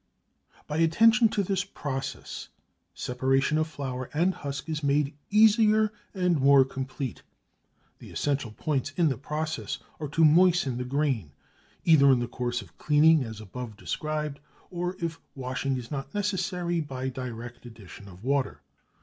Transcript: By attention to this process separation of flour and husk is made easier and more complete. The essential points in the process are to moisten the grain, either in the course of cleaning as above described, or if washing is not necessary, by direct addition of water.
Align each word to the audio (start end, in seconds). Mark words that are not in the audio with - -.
By 0.65 0.77
attention 0.77 1.29
to 1.29 1.43
this 1.43 1.63
process 1.63 2.49
separation 2.95 3.59
of 3.59 3.67
flour 3.67 4.09
and 4.15 4.33
husk 4.33 4.67
is 4.67 4.81
made 4.81 5.13
easier 5.29 5.93
and 6.15 6.39
more 6.41 6.65
complete. 6.65 7.21
The 7.99 8.09
essential 8.09 8.49
points 8.51 8.93
in 8.97 9.09
the 9.09 9.17
process 9.19 9.77
are 9.99 10.07
to 10.07 10.25
moisten 10.25 10.77
the 10.79 10.85
grain, 10.85 11.33
either 11.85 12.11
in 12.11 12.17
the 12.17 12.27
course 12.27 12.63
of 12.63 12.79
cleaning 12.79 13.23
as 13.23 13.39
above 13.39 13.77
described, 13.77 14.39
or 14.71 14.95
if 14.97 15.19
washing 15.35 15.77
is 15.77 15.91
not 15.91 16.15
necessary, 16.15 16.79
by 16.81 17.09
direct 17.09 17.67
addition 17.67 18.07
of 18.07 18.23
water. 18.23 18.61